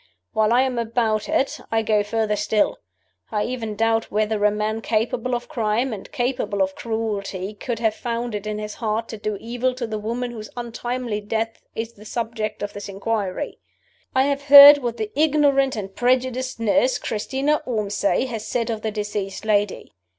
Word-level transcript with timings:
While 0.33 0.51
I 0.51 0.63
am 0.63 0.79
about 0.79 1.29
it, 1.29 1.59
I 1.71 1.83
go 1.83 2.01
further 2.01 2.35
still. 2.35 2.79
I 3.31 3.43
even 3.43 3.75
doubt 3.75 4.09
whether 4.09 4.43
a 4.43 4.49
man 4.49 4.81
capable 4.81 5.35
of 5.35 5.47
crime 5.47 5.93
and 5.93 6.11
capable 6.11 6.63
of 6.63 6.73
cruelty 6.73 7.53
could 7.53 7.77
have 7.77 7.93
found 7.93 8.33
it 8.33 8.47
in 8.47 8.57
his 8.57 8.73
heart 8.73 9.07
to 9.09 9.17
do 9.17 9.37
evil 9.39 9.75
to 9.75 9.85
the 9.85 9.99
woman 9.99 10.31
whose 10.31 10.49
untimely 10.57 11.21
death 11.21 11.61
is 11.75 11.93
the 11.93 12.05
subject 12.05 12.63
of 12.63 12.73
this 12.73 12.89
inquiry. 12.89 13.59
"I 14.15 14.23
have 14.23 14.45
heard 14.45 14.79
what 14.79 14.97
the 14.97 15.11
ignorant 15.15 15.75
and 15.75 15.95
prejudiced 15.95 16.59
nurse, 16.59 16.97
Christina 16.97 17.61
Ormsay, 17.67 18.25
has 18.25 18.43
said 18.47 18.71
of 18.71 18.81
the 18.81 18.89
deceased 18.89 19.45
lady. 19.45 19.93